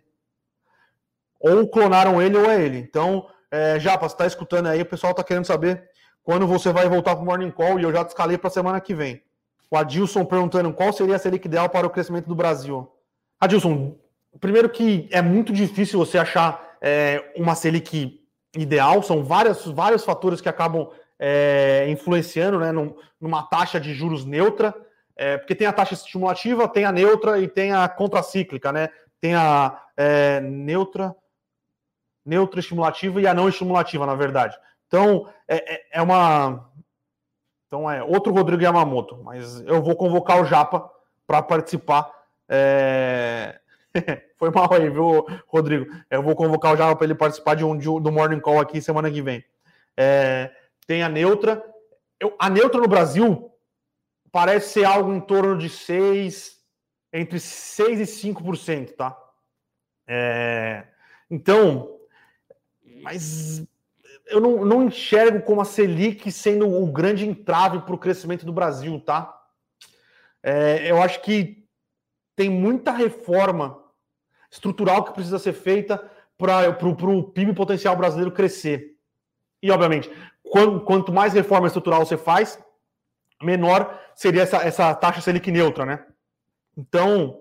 [1.41, 2.77] Ou clonaram ele ou é ele.
[2.77, 5.89] Então, é, Japa, você está escutando aí, o pessoal está querendo saber
[6.23, 8.51] quando você vai voltar para o Morning Call e eu já te escalei para a
[8.51, 9.23] semana que vem.
[9.71, 12.91] O Adilson perguntando qual seria a Selic ideal para o crescimento do Brasil.
[13.41, 13.97] Adilson,
[14.41, 18.21] primeiro que é muito difícil você achar é, uma Selic
[18.57, 22.73] ideal, são vários, vários fatores que acabam é, influenciando né,
[23.21, 24.75] numa taxa de juros neutra,
[25.17, 28.89] é, porque tem a taxa estimulativa, tem a neutra e tem a contracíclica, né?
[29.21, 31.15] Tem a é, neutra,
[32.29, 34.55] neutra estimulativa e a não estimulativa, na verdade.
[34.87, 36.71] Então, é, é, é uma.
[37.67, 40.91] Então, é outro Rodrigo Yamamoto, mas eu vou convocar o Japa
[41.27, 42.11] para participar.
[42.49, 43.59] É...
[44.37, 45.87] Foi mal aí, viu, Rodrigo?
[46.11, 48.81] Eu vou convocar o Japa para ele participar de um, de do Morning Call aqui
[48.81, 49.43] semana que vem.
[49.97, 50.51] É...
[50.87, 51.63] Tem a neutra.
[52.21, 53.51] Eu, a neutra no Brasil
[54.31, 56.59] parece ser algo em torno de 6,
[57.13, 59.17] entre 6 e 5%, tá?
[60.07, 60.85] É...
[61.31, 61.98] Então,
[63.09, 63.67] mas
[64.27, 68.53] eu não, não enxergo como a Selic sendo o grande entrave para o crescimento do
[68.53, 69.35] Brasil, tá?
[70.43, 71.67] É, eu acho que
[72.37, 73.83] tem muita reforma
[74.51, 75.99] estrutural que precisa ser feita
[76.37, 78.95] para o PIB potencial brasileiro crescer.
[79.63, 80.11] E, obviamente,
[80.43, 82.63] quanto, quanto, mais reforma estrutural você faz,
[83.43, 86.07] menor seria essa, essa taxa Selic neutra, né?
[86.77, 87.41] Então,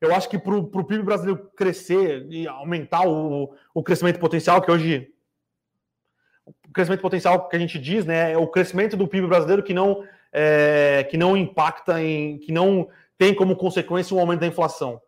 [0.00, 4.70] eu acho que para o PIB brasileiro crescer e aumentar o, o crescimento potencial, que
[4.70, 5.12] hoje.
[6.46, 8.32] O crescimento potencial que a gente diz, né?
[8.32, 12.38] É o crescimento do PIB brasileiro que não, é, que não impacta em.
[12.38, 15.00] que não tem como consequência um aumento da inflação.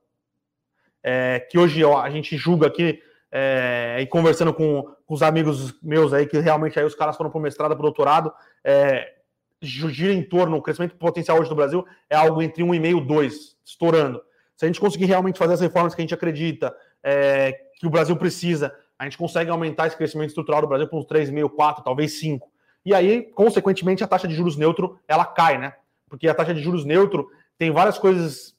[1.03, 5.75] É, que hoje ó, a gente julga aqui, é, e conversando com, com, os amigos
[5.83, 9.15] meus aí, que realmente aí os caras foram para o mestrado, para o doutorado, é,
[9.63, 13.57] gira em torno, o crescimento potencial hoje do Brasil é algo entre 1,5 e 2,
[13.65, 14.23] estourando.
[14.63, 16.73] Se a gente conseguir realmente fazer as reformas que a gente acredita
[17.03, 20.97] é, que o Brasil precisa, a gente consegue aumentar esse crescimento estrutural do Brasil para
[20.97, 22.49] uns 3,5, 4, talvez 5.
[22.87, 25.73] E aí, consequentemente, a taxa de juros neutro ela cai, né?
[26.09, 28.55] Porque a taxa de juros neutro tem várias coisas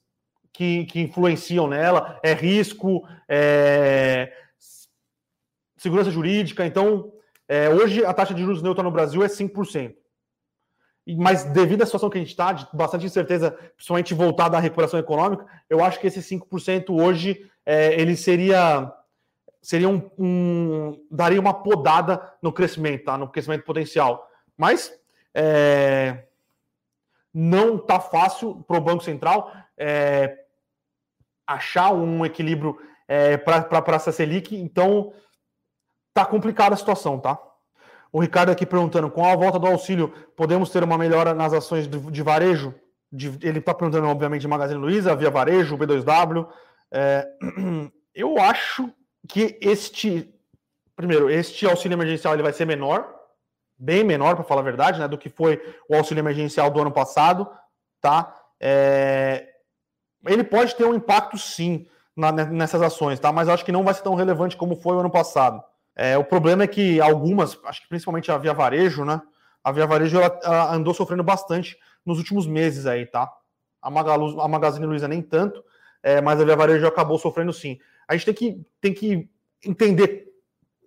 [0.52, 4.30] que, que influenciam nela, é risco, é
[5.78, 6.66] segurança jurídica.
[6.66, 7.14] Então,
[7.48, 9.94] é, hoje a taxa de juros neutra no Brasil é 5%.
[11.06, 14.98] Mas devido à situação que a gente está, de bastante incerteza, principalmente voltada à recuperação
[14.98, 18.92] econômica, eu acho que esse 5% hoje é, ele seria
[19.60, 23.16] seria um, um, daria uma podada no crescimento, tá?
[23.16, 24.28] No crescimento potencial.
[24.56, 24.92] Mas
[25.34, 26.24] é,
[27.32, 30.38] não tá fácil para o Banco Central é,
[31.46, 35.12] achar um equilíbrio é, para essa Selic, então
[36.12, 37.38] tá complicada a situação, tá?
[38.14, 41.88] O Ricardo aqui perguntando: com a volta do auxílio, podemos ter uma melhora nas ações
[41.88, 42.72] de, de varejo?
[43.10, 46.46] De, ele está perguntando, obviamente, de Magazine Luiza, Via Varejo, B2W.
[46.92, 47.28] É,
[48.14, 48.88] eu acho
[49.28, 50.32] que este.
[50.94, 53.12] Primeiro, este auxílio emergencial ele vai ser menor,
[53.76, 56.92] bem menor, para falar a verdade, né, do que foi o auxílio emergencial do ano
[56.92, 57.50] passado.
[58.00, 58.32] Tá?
[58.60, 59.44] É,
[60.24, 63.32] ele pode ter um impacto, sim, na, nessas ações, tá?
[63.32, 65.60] mas acho que não vai ser tão relevante como foi o ano passado.
[65.96, 69.20] É, o problema é que algumas, acho que principalmente a Via Varejo, né?
[69.62, 73.30] A Via Varejo ela, ela andou sofrendo bastante nos últimos meses aí, tá?
[73.80, 75.62] A, Magalu, a Magazine Luiza nem tanto,
[76.02, 77.78] é, mas a Via Varejo acabou sofrendo sim.
[78.08, 79.30] A gente tem que, tem que
[79.64, 80.26] entender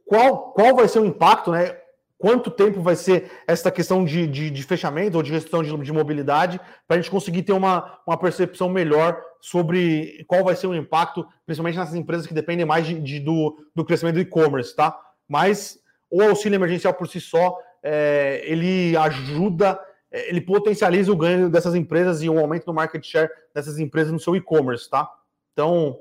[0.05, 1.77] qual, qual vai ser o impacto, né?
[2.17, 5.93] Quanto tempo vai ser essa questão de, de, de fechamento ou de gestão de, de
[5.93, 10.75] mobilidade, para a gente conseguir ter uma, uma percepção melhor sobre qual vai ser o
[10.75, 14.99] impacto, principalmente nessas empresas que dependem mais de, de do, do crescimento do e-commerce, tá?
[15.27, 19.79] Mas o auxílio emergencial por si só, é, ele ajuda,
[20.11, 24.11] é, ele potencializa o ganho dessas empresas e o aumento do market share dessas empresas
[24.11, 25.07] no seu e-commerce, tá?
[25.53, 25.99] Então,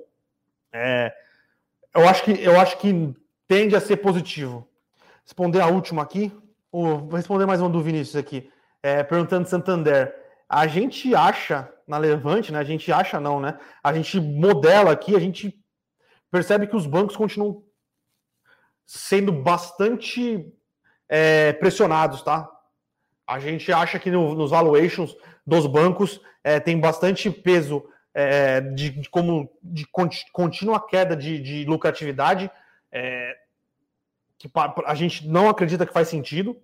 [0.72, 1.12] é,
[1.94, 3.14] eu, acho que, eu acho que
[3.46, 4.66] tende a ser positivo
[5.26, 6.32] responder a última aqui.
[6.70, 8.48] vou responder mais uma do Vinícius aqui.
[8.80, 10.14] É, perguntando Santander.
[10.48, 12.60] A gente acha na Levante, né?
[12.60, 13.58] A gente acha não, né?
[13.82, 15.60] A gente modela aqui, a gente
[16.30, 17.64] percebe que os bancos continuam
[18.86, 20.52] sendo bastante
[21.08, 22.48] é, pressionados, tá?
[23.26, 27.84] A gente acha que no, nos valuations dos bancos é, tem bastante peso
[28.14, 29.84] é, de, de, como de
[30.32, 32.48] contínua queda de, de lucratividade.
[32.92, 33.36] É,
[34.38, 34.50] que
[34.84, 36.56] a gente não acredita que faz sentido,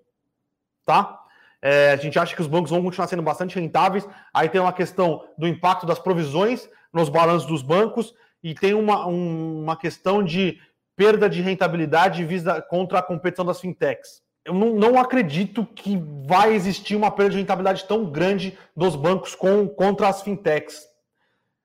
[0.85, 1.19] tá?
[1.61, 4.07] É, a gente acha que os bancos vão continuar sendo bastante rentáveis.
[4.35, 9.07] Aí tem uma questão do impacto das provisões nos balanços dos bancos e tem uma,
[9.07, 10.61] um, uma questão de
[10.97, 14.21] perda de rentabilidade visa contra a competição das fintechs.
[14.45, 19.37] Eu não, não, acredito que vai existir uma perda de rentabilidade tão grande dos bancos
[19.37, 20.85] com, contra as fintechs.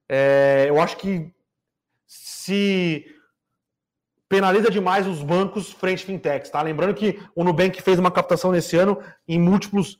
[0.08, 1.34] É, eu acho que
[2.06, 3.06] se
[4.30, 6.62] penaliza demais os bancos frente fintechs, tá?
[6.62, 10.00] Lembrando que o Nubank fez uma captação nesse ano em múltiplos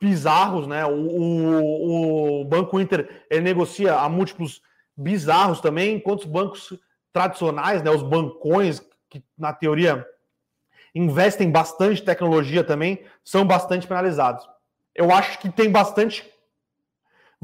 [0.00, 0.84] bizarros, né?
[0.84, 4.60] O, o, o Banco Inter ele negocia a múltiplos
[4.96, 6.78] bizarros também, enquanto os bancos
[7.12, 10.06] tradicionais, né, os bancões, que na teoria
[10.94, 14.46] investem bastante tecnologia também, são bastante penalizados.
[14.94, 16.24] Eu acho que tem bastante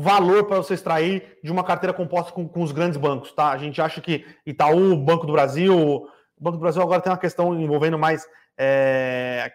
[0.00, 3.50] valor para você extrair de uma carteira composta com, com, os grandes bancos, tá?
[3.50, 6.08] A gente acha que Itaú, Banco do Brasil, o
[6.38, 8.24] Banco do Brasil agora tem uma questão envolvendo mais
[8.56, 9.50] é,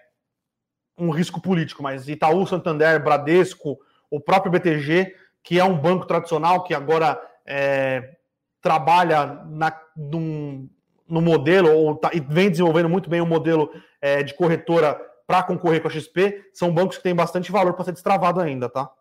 [0.97, 3.79] um risco político, mas Itaú, Santander, Bradesco,
[4.11, 8.17] o próprio BTG, que é um banco tradicional que agora é,
[8.61, 10.69] trabalha na, num,
[11.07, 14.99] no modelo ou tá, e vem desenvolvendo muito bem o um modelo é, de corretora
[15.25, 18.67] para concorrer com a XP, são bancos que têm bastante valor para ser destravado ainda,
[18.67, 18.91] tá?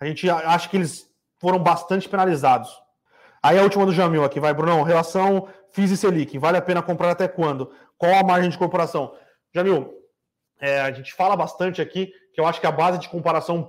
[0.00, 1.06] A gente acha que eles
[1.38, 2.70] foram bastante penalizados.
[3.42, 4.82] Aí a última do Jamil aqui, vai, Brunão.
[4.82, 7.70] Relação FIS e Selic, vale a pena comprar até quando?
[7.96, 9.14] Qual a margem de comparação?
[9.54, 9.94] Jamil,
[10.60, 13.62] é, a gente fala bastante aqui que eu acho que a base de comparação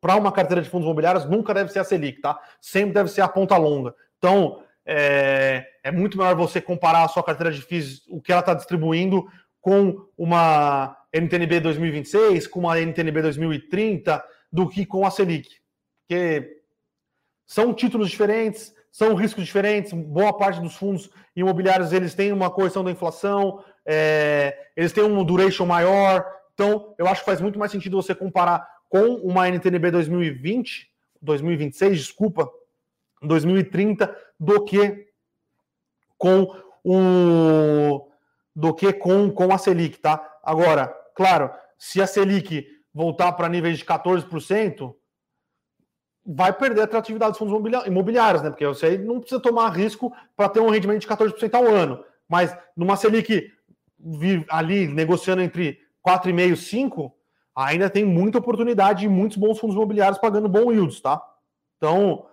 [0.00, 2.38] para uma carteira de fundos imobiliários nunca deve ser a Selic, tá?
[2.60, 3.94] Sempre deve ser a ponta longa.
[4.18, 8.40] Então, é, é muito melhor você comparar a sua carteira de FIIs, o que ela
[8.40, 9.26] está distribuindo,
[9.60, 15.48] com uma NTNB 2026, com uma NTNB 2030, do que com a Selic.
[16.06, 16.62] Porque
[17.46, 19.92] são títulos diferentes, são riscos diferentes.
[19.92, 25.24] Boa parte dos fundos imobiliários eles têm uma correção da inflação, é, eles têm um
[25.24, 26.26] duration maior.
[26.54, 30.90] Então, eu acho que faz muito mais sentido você comparar com uma NTNB 2020,
[31.22, 32.50] 2026, desculpa,
[33.22, 35.08] 2030, do que
[36.16, 38.08] com o
[38.54, 40.20] do que com, com a Selic, tá?
[40.42, 42.66] Agora, claro, se a Selic
[42.98, 44.92] voltar para níveis de 14%,
[46.26, 48.50] vai perder a atratividade dos fundos imobiliários, né?
[48.50, 52.04] Porque você não precisa tomar risco para ter um rendimento de 14% ao ano.
[52.28, 53.52] Mas numa Selic
[54.48, 57.14] ali negociando entre 4,5 e 5,
[57.54, 61.22] ainda tem muita oportunidade e muitos bons fundos imobiliários pagando bons yields, tá?
[61.76, 62.26] Então,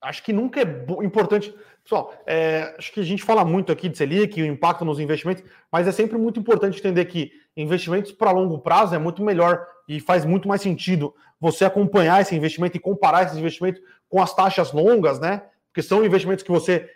[0.00, 0.64] acho que nunca é
[1.04, 1.54] importante.
[1.84, 5.44] Pessoal, é, acho que a gente fala muito aqui de Selic, o impacto nos investimentos,
[5.70, 7.30] mas é sempre muito importante entender que
[7.62, 12.34] investimentos para longo prazo é muito melhor e faz muito mais sentido você acompanhar esse
[12.34, 15.42] investimento e comparar esse investimento com as taxas longas, né?
[15.68, 16.88] Porque são investimentos que você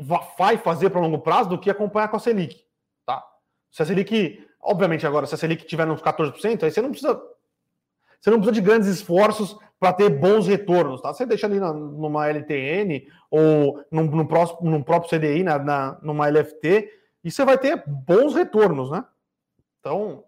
[0.00, 2.64] vai fazer para longo prazo do que acompanhar com a Selic,
[3.04, 3.24] tá?
[3.70, 7.20] Se a Selic, obviamente agora, se a Selic tiver nos 14%, aí você não precisa
[8.20, 11.12] você não precisa de grandes esforços para ter bons retornos, tá?
[11.12, 15.98] Você deixa ali na, numa LTN ou num, no, próximo, num próprio CDI, na, na,
[16.02, 16.90] numa LFT,
[17.22, 19.04] e você vai ter bons retornos, né?
[19.86, 20.24] Então,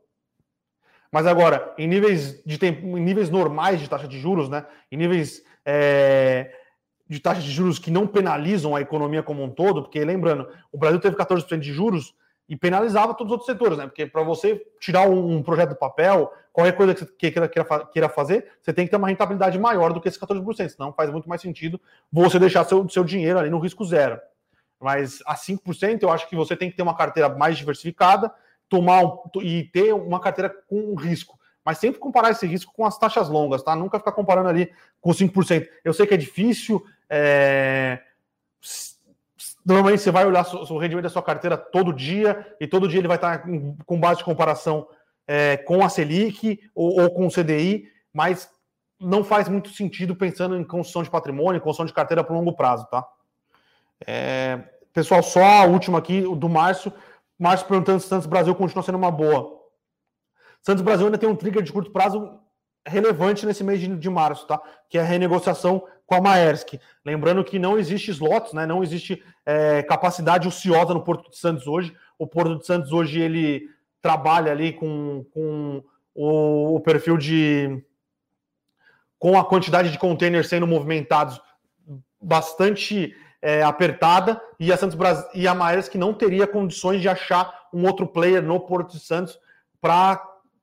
[1.10, 4.64] mas agora, em níveis de tempo, em níveis normais de taxa de juros, né?
[4.92, 6.52] Em níveis é,
[7.08, 10.78] de taxa de juros que não penalizam a economia como um todo, porque lembrando, o
[10.78, 12.14] Brasil teve 14% de juros
[12.48, 13.86] e penalizava todos os outros setores, né?
[13.86, 18.08] Porque para você tirar um, projeto do papel, qualquer coisa que você queira, queira, queira,
[18.08, 21.28] fazer, você tem que ter uma rentabilidade maior do que esses 14%, senão faz muito
[21.28, 21.80] mais sentido
[22.12, 24.20] você deixar seu, seu dinheiro ali no risco zero.
[24.80, 28.32] Mas a 5% eu acho que você tem que ter uma carteira mais diversificada,
[28.68, 31.38] tomar um, e ter uma carteira com risco.
[31.64, 33.76] Mas sempre comparar esse risco com as taxas longas, tá?
[33.76, 35.68] Nunca ficar comparando ali com 5%.
[35.84, 36.84] Eu sei que é difícil.
[37.10, 38.00] É...
[39.64, 43.08] Normalmente você vai olhar o rendimento da sua carteira todo dia, e todo dia ele
[43.08, 43.44] vai estar
[43.84, 44.88] com base de comparação
[45.26, 48.50] é, com a Selic ou, ou com o CDI, mas
[48.98, 52.86] não faz muito sentido pensando em construção de patrimônio, construção de carteira para longo prazo,
[52.86, 53.06] tá?
[54.06, 54.58] É...
[54.92, 56.92] Pessoal, só a última aqui, do Márcio.
[57.38, 59.58] Márcio perguntando se Santos Brasil continua sendo uma boa.
[60.62, 62.40] Santos Brasil ainda tem um trigger de curto prazo
[62.86, 64.60] relevante nesse mês de, de março, tá?
[64.88, 66.74] Que é a renegociação com a Maersk.
[67.04, 68.66] Lembrando que não existe slots, né?
[68.66, 71.94] Não existe é, capacidade ociosa no Porto de Santos hoje.
[72.18, 73.68] O Porto de Santos hoje ele
[74.00, 75.84] trabalha ali com, com
[76.14, 77.84] o, o perfil de
[79.18, 81.40] com a quantidade de containers sendo movimentados
[82.20, 84.98] bastante é, apertada e a Santos
[85.34, 89.38] e a Maersk não teria condições de achar um outro player no Porto de Santos
[89.80, 90.20] para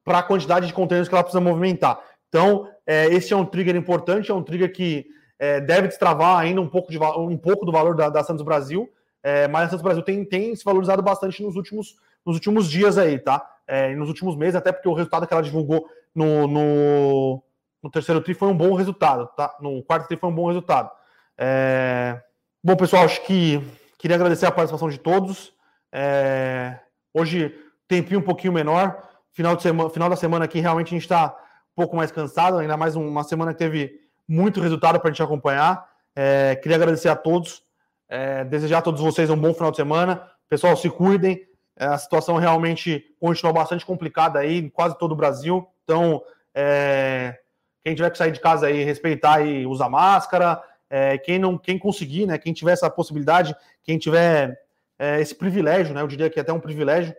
[0.08, 2.00] a quantidade de containers que ela precisa movimentar.
[2.28, 5.06] Então, é, esse é um trigger importante, é um trigger que
[5.40, 8.90] é, deve destravar ainda um pouco, de, um pouco do valor da, da Santos Brasil,
[9.24, 11.96] é, mas a Santos Brasil tem, tem se valorizado bastante nos últimos,
[12.26, 13.46] nos últimos dias aí, tá?
[13.68, 17.44] É, nos últimos meses, até porque o resultado que ela divulgou no, no,
[17.82, 19.56] no terceiro tri foi um bom resultado, tá?
[19.60, 20.92] No quarto tri foi um bom resultado.
[21.38, 22.22] É,
[22.66, 23.62] Bom, pessoal, acho que
[24.00, 25.54] queria agradecer a participação de todos.
[25.94, 26.80] É...
[27.14, 27.56] Hoje,
[27.88, 29.08] tempinho um pouquinho menor.
[29.34, 32.58] Final, de semana, final da semana aqui, realmente a gente está um pouco mais cansado,
[32.58, 35.88] ainda mais uma semana que teve muito resultado para a gente acompanhar.
[36.16, 36.56] É...
[36.56, 37.62] Queria agradecer a todos,
[38.10, 38.44] é...
[38.44, 40.28] desejar a todos vocês um bom final de semana.
[40.50, 41.48] Pessoal, se cuidem.
[41.78, 45.68] É, a situação realmente continua bastante complicada aí em quase todo o Brasil.
[45.84, 46.20] Então,
[46.52, 47.38] é,
[47.84, 50.60] quem tiver que sair de casa aí, respeitar e usar máscara,
[50.90, 54.58] é, quem não, quem conseguir, né, quem tiver essa possibilidade, quem tiver
[54.98, 57.16] é, esse privilégio, né, eu diria que é até um privilégio,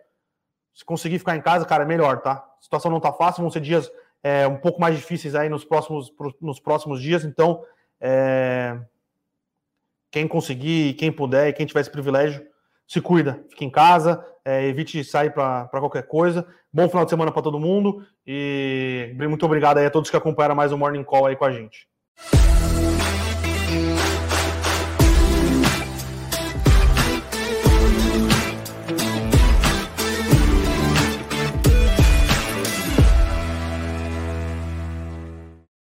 [0.73, 2.33] se conseguir ficar em casa, cara, é melhor, tá?
[2.33, 3.91] A situação não tá fácil, vão ser dias
[4.23, 7.63] é, um pouco mais difíceis aí nos próximos, nos próximos dias, então
[7.99, 8.77] é,
[10.11, 12.45] quem conseguir, quem puder, quem tiver esse privilégio,
[12.87, 16.47] se cuida, fique em casa, é, evite sair para qualquer coisa.
[16.71, 20.55] Bom final de semana para todo mundo e muito obrigado aí a todos que acompanharam
[20.55, 21.87] mais o Morning Call aí com a gente.